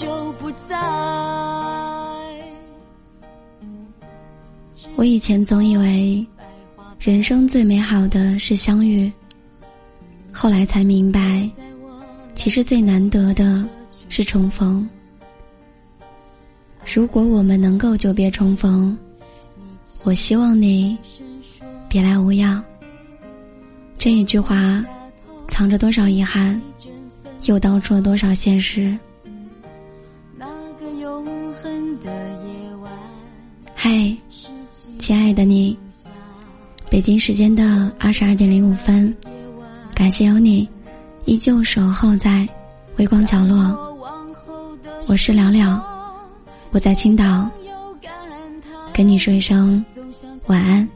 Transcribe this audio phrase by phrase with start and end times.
[0.00, 0.74] 就不再。
[4.96, 6.26] 我以前总以为，
[6.98, 9.12] 人生最美好的是相遇，
[10.32, 11.46] 后来才明白，
[12.34, 13.62] 其实最难得的
[14.08, 14.88] 是重逢。
[16.94, 18.96] 如果我们能够久别重逢。
[20.02, 20.96] 我希望你
[21.86, 22.64] 别来无恙。
[23.98, 24.82] 这一句话，
[25.46, 26.58] 藏着多少遗憾，
[27.44, 28.98] 又道出了多少现实。
[37.00, 39.16] 北京时间的二十二点零五分，
[39.94, 40.68] 感谢有你
[41.24, 42.46] 依旧守候在
[42.96, 43.74] 微光角落。
[45.06, 45.82] 我是了了，
[46.72, 47.48] 我在青岛。
[48.92, 49.82] 跟你说一声
[50.48, 50.86] 晚安。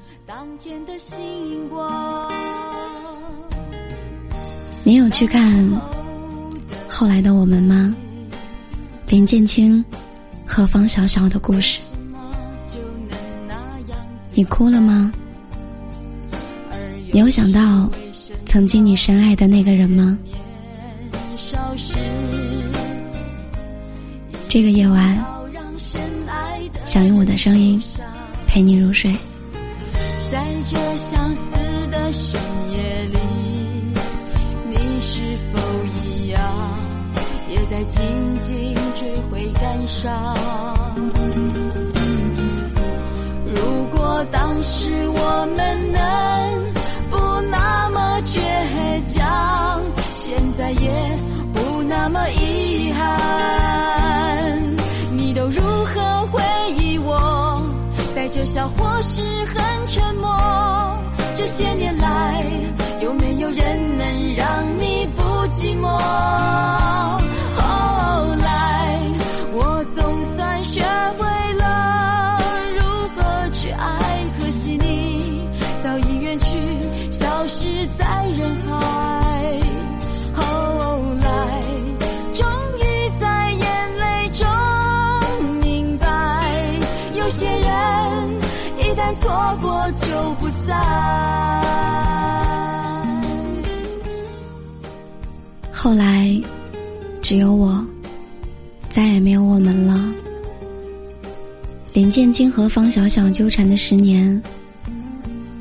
[4.82, 5.66] 你有去看
[6.86, 7.96] 后来的我们吗？
[9.08, 9.82] 林建清
[10.46, 11.80] 和方小小的故事，
[14.34, 15.10] 你哭了吗？
[17.14, 17.88] 你有想到
[18.44, 20.18] 曾经你深爱的那个人吗？
[24.48, 25.24] 这个夜晚，
[26.84, 27.80] 想用我的声音。
[28.48, 29.14] 陪你入睡，
[30.32, 31.54] 在这相思
[31.86, 32.40] 的深
[32.72, 33.18] 夜里，
[34.68, 35.60] 你是否
[36.02, 36.76] 一样，
[37.48, 38.02] 也在静
[38.40, 40.36] 静追悔感伤？
[43.46, 46.02] 如果当时我们能
[50.56, 51.18] 再也
[51.52, 54.76] 不那么遗憾，
[55.16, 56.40] 你都如何回
[56.78, 57.60] 忆我？
[58.14, 60.32] 带着笑或是很沉默，
[61.34, 62.44] 这些年来
[63.00, 65.88] 有没有人能让你不寂寞？
[67.56, 69.00] 后来
[69.52, 70.80] 我总算学
[71.18, 72.38] 会了
[72.74, 72.80] 如
[73.16, 75.48] 何去爱，可惜你
[75.82, 77.66] 早已远去，消失
[77.98, 78.93] 在人海。
[95.84, 96.34] 后来，
[97.20, 97.86] 只有我，
[98.88, 100.10] 再也没有我们了。
[101.92, 104.42] 林建清和方小小纠缠的十年，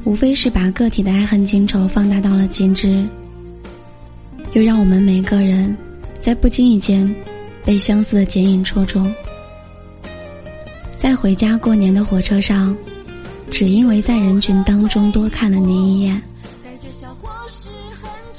[0.06, 3.06] 无非是把个体的爱恨情仇放大到了极致，
[4.54, 5.76] 又让我们每个人
[6.22, 7.14] 在不经意间
[7.66, 9.14] 被相似的剪影戳中。
[10.96, 12.74] 在回家过年的火车上。
[13.52, 16.20] 只因为在人群当中多看了你一眼，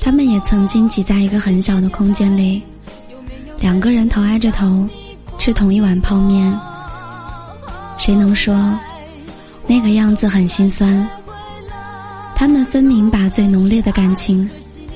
[0.05, 2.61] 他们也曾经挤在一个很小的空间里，
[3.59, 4.87] 两个人头挨着头，
[5.39, 6.55] 吃同一碗泡面。
[7.97, 8.55] 谁能说，
[9.67, 11.09] 那个样子很心酸？
[12.35, 14.47] 他们分明把最浓烈的感情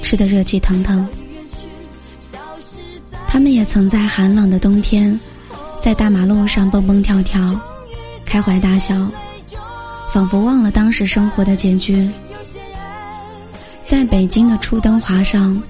[0.03, 1.09] 吃得热气腾腾。
[3.27, 5.19] 他们也曾在寒冷的冬天，
[5.81, 7.59] 在大马路上蹦蹦跳跳，
[8.27, 8.95] 开怀大笑。
[10.13, 12.11] 仿佛忘了当时生活的拮据，
[13.98, 15.60] 在北京的初登华上，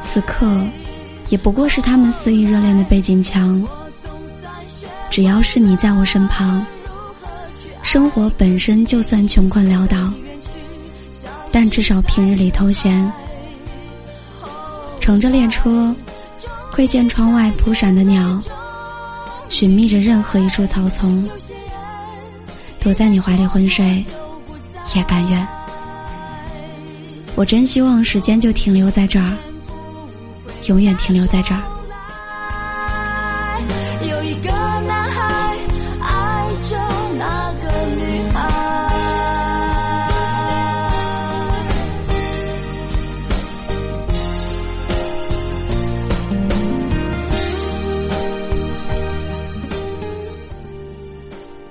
[0.00, 0.50] 此刻
[1.28, 3.62] 也不过是他们肆意热恋的背景墙。
[5.10, 6.64] 只要是你在我身旁，
[7.82, 10.10] 生活本身就算穷困潦倒，
[11.52, 13.12] 但至少平日里偷闲。
[14.98, 15.94] 乘着列车，
[16.72, 18.40] 窥见窗外扑闪的鸟，
[19.50, 21.28] 寻觅着任何一处草丛。
[22.80, 24.02] 躲在你怀里昏睡，
[24.94, 25.46] 也甘愿。
[27.38, 29.32] 我真希望时间就停留在这儿，
[30.66, 31.62] 永远停留在这儿。
[34.02, 35.56] 有一个男孩
[36.00, 36.76] 爱着
[37.16, 38.42] 那个女孩，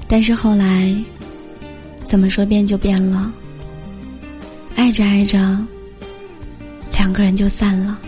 [0.08, 0.96] 但是后来。
[2.06, 3.30] 怎么说变就变了？
[4.88, 5.38] 爱着爱着，
[6.94, 8.00] 两个人就散了。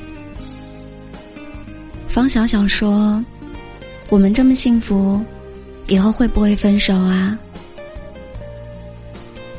[2.07, 3.21] 方小小说
[4.07, 5.21] ：“我们这么幸福，
[5.87, 7.37] 以后会不会分手啊？”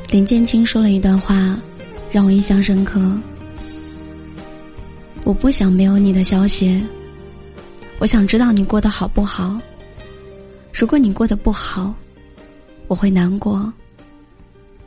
[0.09, 1.55] 林建清说了一段话，
[2.11, 2.99] 让我印象深刻。
[5.23, 6.83] 我不想没有你的消息，
[7.99, 9.61] 我想知道你过得好不好。
[10.73, 11.93] 如果你过得不好，
[12.87, 13.71] 我会难过；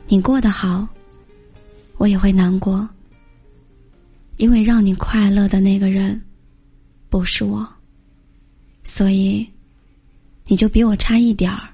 [0.09, 0.85] 你过得好，
[1.97, 2.87] 我也会难过。
[4.37, 6.21] 因为让你快乐的那个人，
[7.09, 7.65] 不是我，
[8.83, 9.49] 所以
[10.45, 11.69] 你就比我差一点儿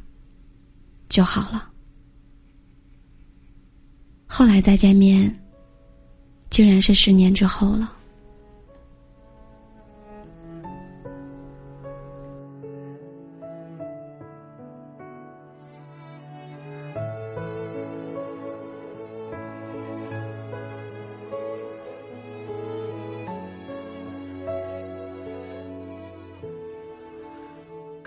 [1.09, 1.67] 就好了。
[4.27, 5.35] 后来再见面，
[6.51, 7.91] 竟然是十年之后了。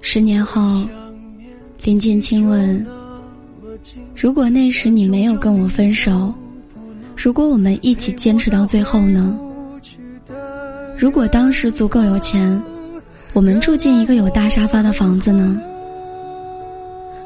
[0.00, 0.86] 十年后，
[1.82, 2.86] 林建清问
[4.14, 6.32] ：“如果那时你没有跟我分手，
[7.16, 9.36] 如果我们一起坚持到最后呢？
[10.96, 12.62] 如果当时足够有钱，
[13.32, 15.60] 我们住进一个有大沙发的房子呢？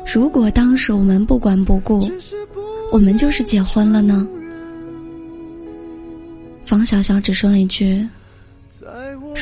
[0.06, 2.10] 如果当时我们不管不顾，
[2.90, 4.26] 我们就是结婚了呢？”
[6.64, 8.08] 方小小只说了一句。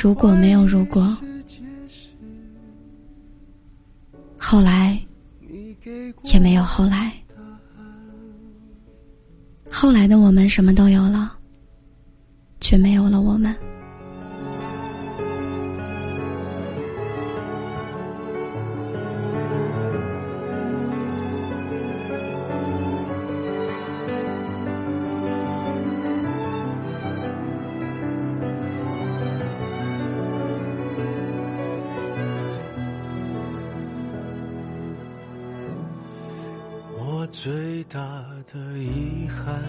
[0.03, 1.17] 如果没有如果，
[4.39, 4.99] 后来
[6.25, 7.13] 也没有后来。
[9.71, 11.37] 后来的我们什么都有了，
[12.61, 13.55] 却没有了我们。
[37.27, 37.99] 最大
[38.53, 39.61] 的遗憾，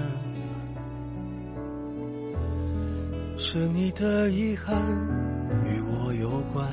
[3.38, 4.78] 是你的遗憾
[5.66, 6.68] 与我有关。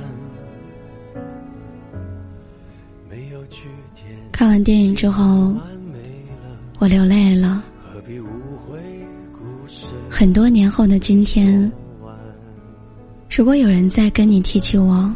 [3.11, 3.63] 没有句
[3.95, 4.05] 点。
[4.33, 5.55] 看完电影之后，
[6.79, 7.65] 我流泪了。
[10.11, 11.71] 很多年后的今天，
[13.31, 15.13] 如果有人再跟你提起我，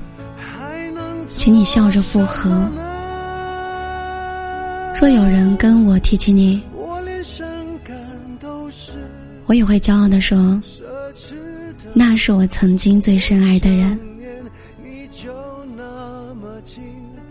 [1.36, 2.68] 请你笑着附和。
[5.00, 6.62] 若有人跟我提起你，
[9.46, 10.60] 我也会骄傲的说，
[11.94, 13.98] 那是我曾经最深爱的人。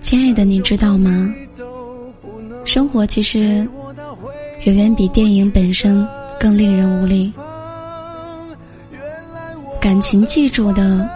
[0.02, 1.32] 亲爱的，你知道吗？
[2.66, 3.40] 生活其实
[4.64, 6.04] 远远比电影本身
[6.40, 7.32] 更令人无力。
[9.80, 11.08] 感情记住的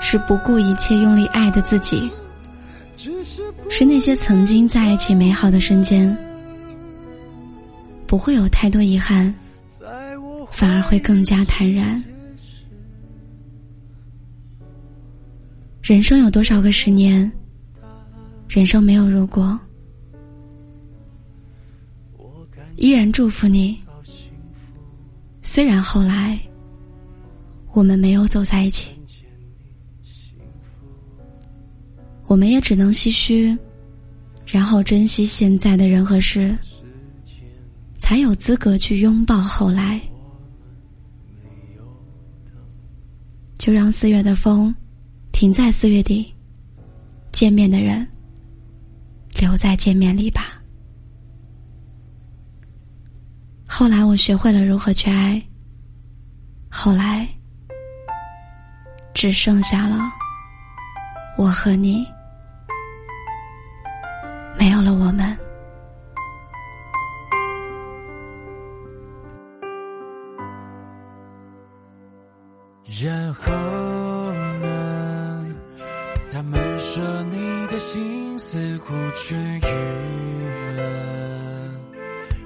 [0.00, 2.10] 是不顾一切用力爱的自己。
[3.70, 6.14] 是那些曾经在一起美好的瞬间，
[8.06, 9.32] 不会有太多遗憾，
[10.50, 12.02] 反而会更加坦然。
[15.82, 17.30] 人生有多少个十年？
[18.48, 19.58] 人生没有如果，
[22.76, 23.80] 依然祝福你。
[25.42, 26.38] 虽然后来
[27.72, 28.90] 我们没有走在一起。
[32.30, 33.58] 我们也只能唏嘘，
[34.46, 36.56] 然后珍惜现在的人和事，
[37.98, 40.00] 才有资格去拥抱后来。
[43.58, 44.72] 就让四月的风
[45.32, 46.32] 停在四月底，
[47.32, 48.06] 见面的人
[49.34, 50.62] 留在见面里吧。
[53.66, 55.42] 后来我学会了如何去爱，
[56.68, 57.28] 后来
[59.14, 59.98] 只剩下了
[61.36, 62.06] 我和你。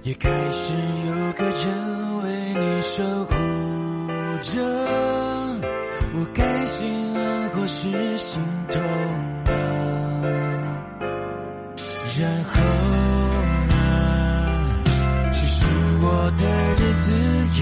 [0.04, 0.75] 也开始
[1.06, 2.28] 有个人为
[2.61, 3.34] 你守护
[4.42, 4.62] 着。
[6.16, 6.87] 我该心
[7.18, 8.82] 安或是心痛
[9.46, 9.50] 呢？
[12.20, 12.61] 然后
[13.66, 13.73] 呢？
[15.32, 15.64] 其实
[16.02, 16.44] 我的
[16.75, 17.11] 日子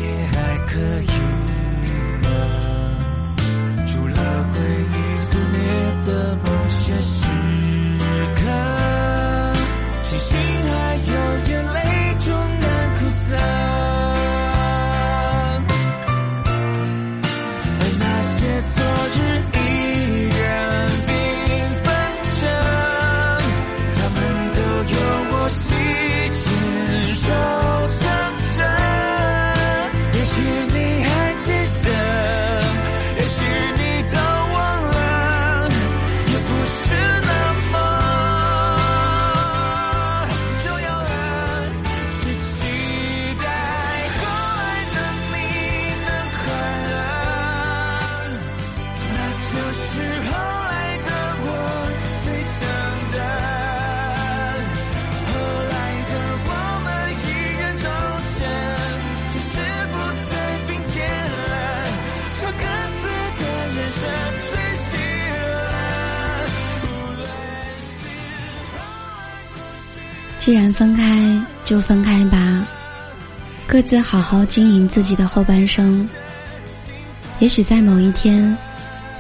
[0.01, 1.15] 也还可以
[2.25, 2.27] 吧，
[3.87, 4.19] 除了
[4.53, 4.59] 回
[4.91, 5.57] 忆肆虐
[6.07, 6.11] 的
[6.45, 7.52] 某些事。
[70.43, 72.67] 既然分开，就分开吧，
[73.65, 76.09] 各自好好经营自己的后半生。
[77.39, 78.59] 也许在某一天，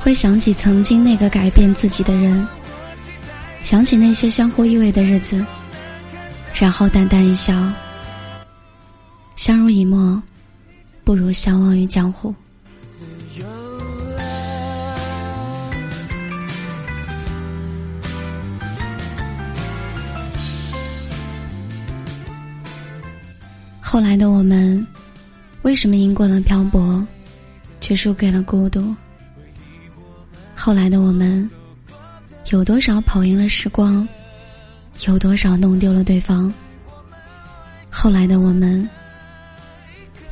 [0.01, 2.45] 会想起曾经那个改变自己的人，
[3.63, 5.47] 想起那些相互依偎的日子，
[6.55, 7.55] 然后淡淡一笑，
[9.37, 10.21] 相濡以沫，
[11.05, 12.35] 不如相忘于江湖。
[23.93, 24.87] 后来的我们，
[25.61, 27.07] 为什么赢过了漂泊，
[27.79, 28.97] 却输给了孤独？
[30.57, 31.51] 后来的我们，
[32.49, 34.09] 有多少跑赢了时光，
[35.07, 36.51] 有多少弄丢了对方？
[37.91, 38.89] 后来的我们，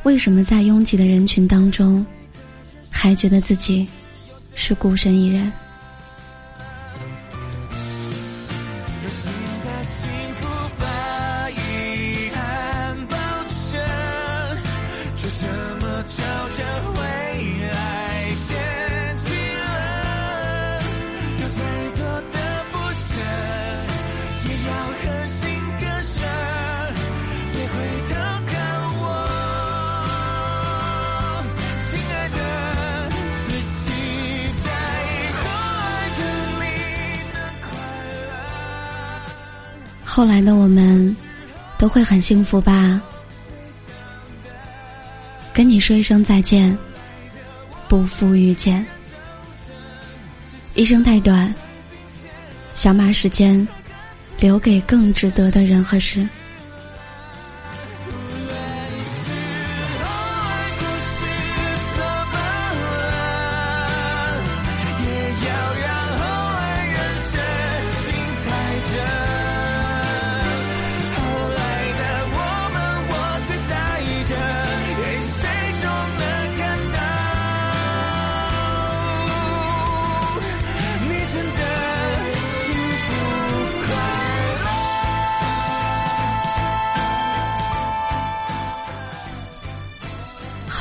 [0.01, 2.03] 为什么在拥挤的人群当中，
[2.89, 3.87] 还觉得自己
[4.55, 5.53] 是孤身一人？
[40.03, 41.15] 后来的我们，
[41.77, 43.01] 都会很幸福吧？
[45.53, 46.77] 跟你说一声再见，
[47.87, 48.85] 不负遇见。
[50.75, 51.51] 一生太短，
[52.75, 53.65] 想把时间
[54.41, 56.27] 留给更值得的人和事。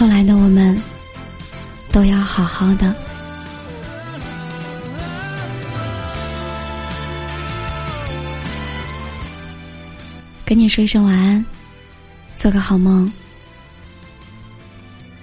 [0.01, 0.81] 后来的我们，
[1.93, 2.95] 都要好好的。
[10.43, 11.45] 跟你说一声晚安，
[12.35, 13.13] 做个好梦。